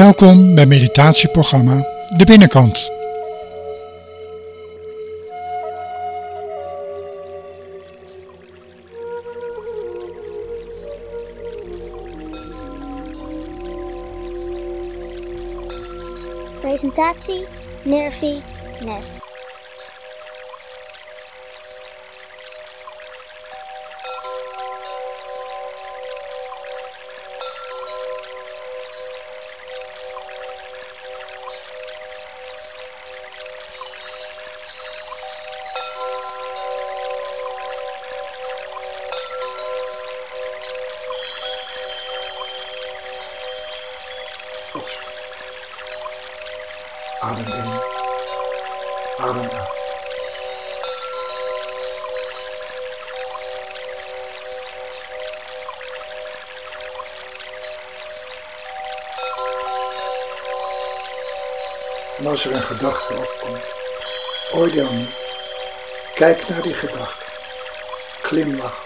Welkom 0.00 0.54
bij 0.54 0.66
meditatieprogramma 0.66 1.86
De 2.16 2.24
Binnenkant. 2.24 2.90
Presentatie 16.60 17.46
Nervi 17.84 18.42
Nes. 18.84 19.29
Als 62.40 62.48
er 62.48 62.56
een 62.56 62.76
gedachte 62.76 63.14
opkomt, 63.14 63.64
oordeel 64.52 64.92
niet. 64.92 65.10
Kijk 66.14 66.48
naar 66.48 66.62
die 66.62 66.74
gedachte. 66.74 67.24
Glimlach. 68.22 68.82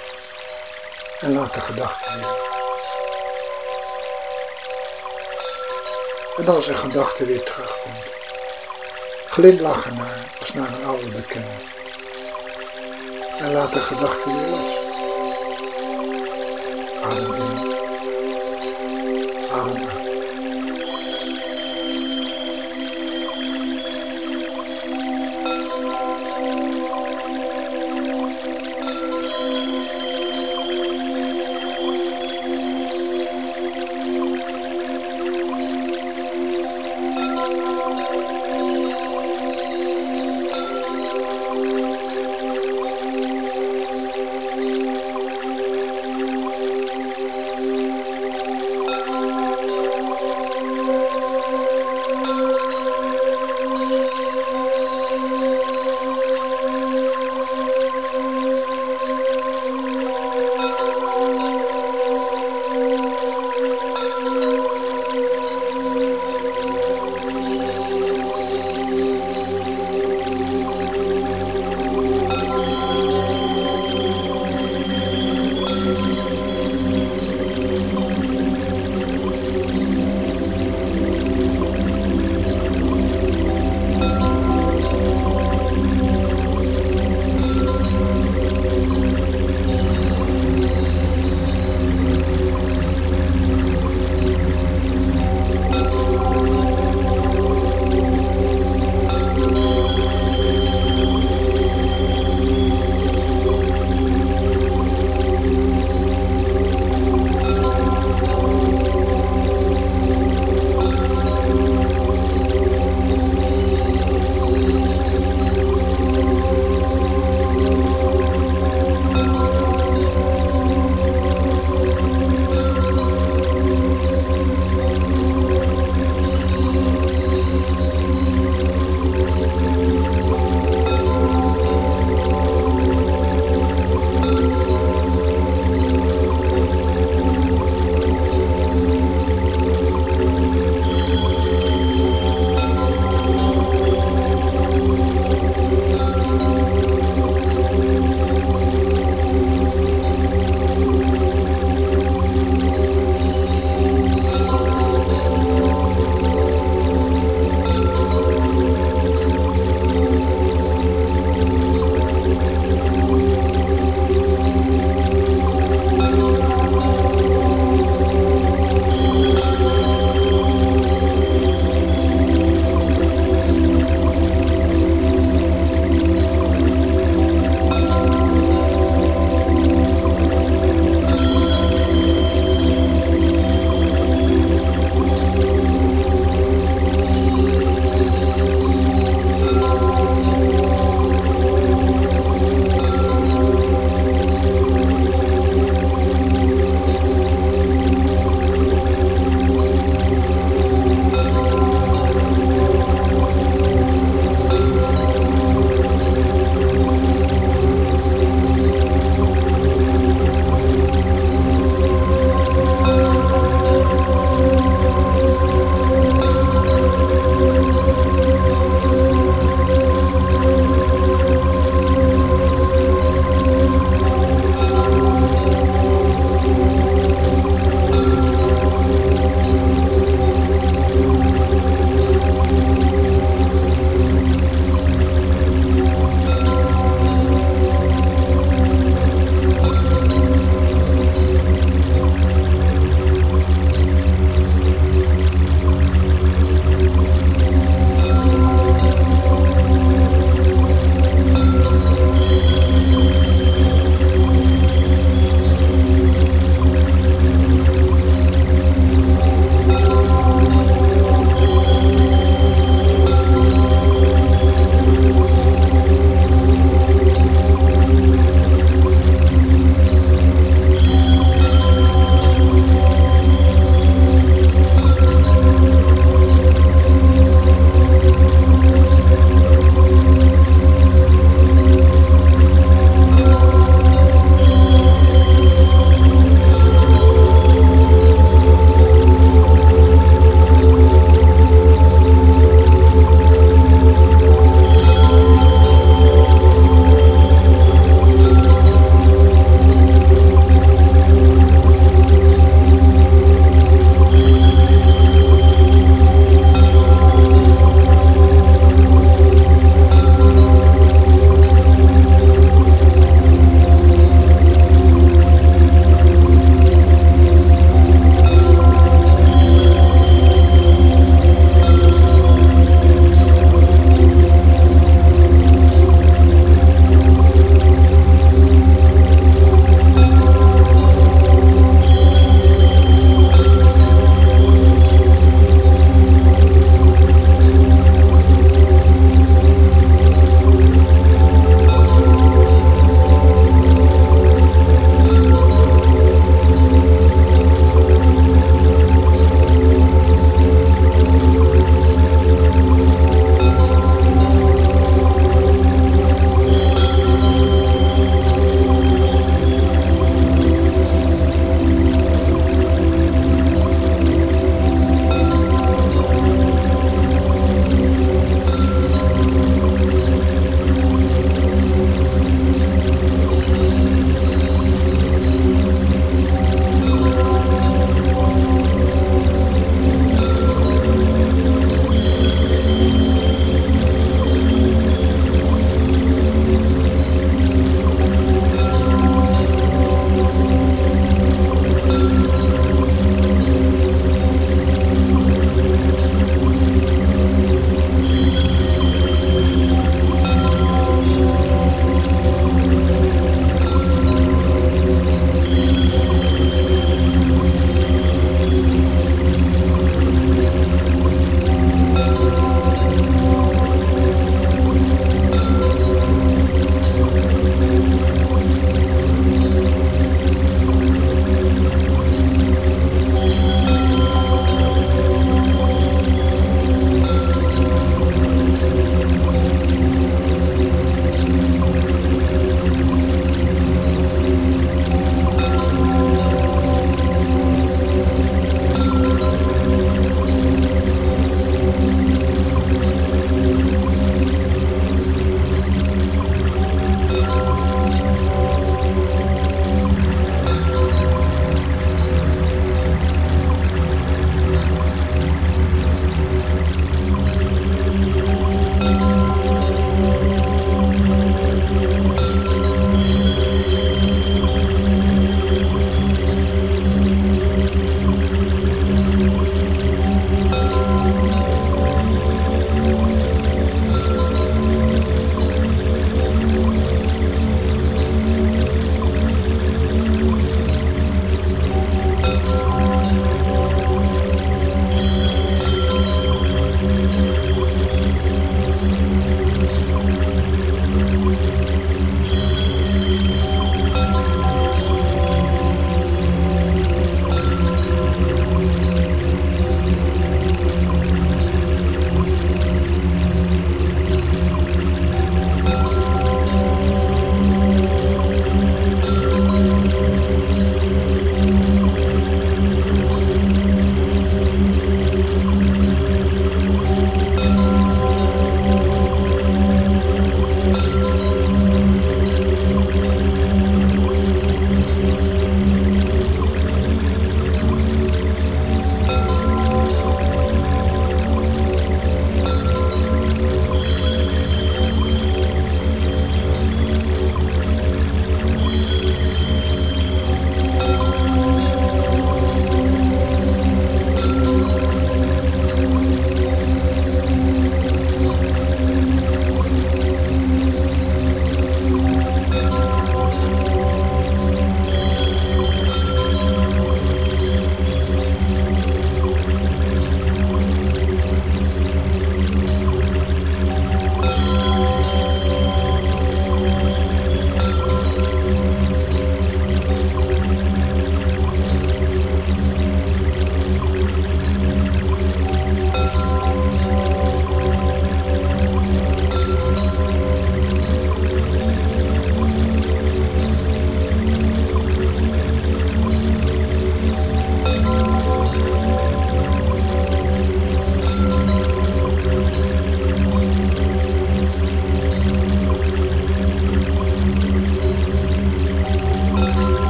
En 1.21 1.35
laat 1.35 1.55
de 1.55 1.61
gedachte 1.61 2.15
weer. 2.15 2.37
En 6.37 6.55
als 6.55 6.67
een 6.67 6.77
gedachte 6.77 7.25
weer 7.25 7.43
terugkomt, 7.43 8.05
glimlach 9.29 9.87
ernaar 9.87 10.29
als 10.41 10.53
naar 10.53 10.73
een 10.73 10.85
oude 10.85 11.09
bekende. 11.09 11.57
En 13.39 13.53
laat 13.53 13.73
de 13.73 13.81
gedachte 13.81 14.33
weer 14.33 14.49
los. 14.49 14.77
Adem 17.05 17.34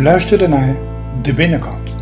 U 0.00 0.02
luisterde 0.02 0.48
naar 0.48 0.76
De 1.22 1.34
Binnenkant. 1.34 1.99